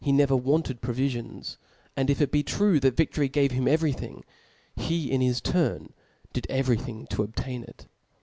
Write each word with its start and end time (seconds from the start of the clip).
xer 0.03 0.35
wanted 0.41 0.81
provi&ons•, 0.81 1.57
and 1.95 2.09
if 2.09 2.19
ic 2.19 2.31
be 2.31 2.41
true 2.41 2.79
that 2.79 2.95
vic 2.97 3.13
tory 3.13 3.29
gave 3.29 3.51
him 3.51 3.67
every 3.67 3.91
thing/ 3.91 4.25
he, 4.75 5.11
in 5.11 5.21
his 5.21 5.39
turn, 5.39 5.93
did 6.33 6.47
every 6.49 6.75
thing 6.75 7.05
to 7.11 7.21
obtain 7.21 7.61
it. 7.63 7.85